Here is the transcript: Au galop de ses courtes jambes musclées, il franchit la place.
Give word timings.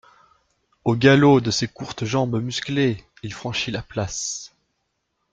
Au 0.83 0.95
galop 0.95 1.41
de 1.41 1.51
ses 1.51 1.67
courtes 1.67 2.05
jambes 2.05 2.41
musclées, 2.41 3.03
il 3.21 3.31
franchit 3.31 3.69
la 3.69 3.83
place. 3.83 4.51